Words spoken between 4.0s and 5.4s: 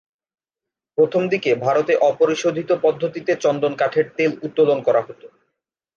তেল উত্তোলন করা হত।